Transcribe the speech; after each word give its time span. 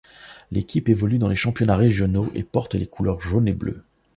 L'équipe 0.51 0.89
évolue 0.89 1.19
dans 1.19 1.27
les 1.27 1.35
championnats 1.35 1.75
régionaux, 1.75 2.31
et 2.33 2.41
porte 2.41 2.73
les 2.73 2.87
couleurs 2.87 3.21
jaune 3.21 3.47
et 3.47 3.53
bleu. 3.53 3.83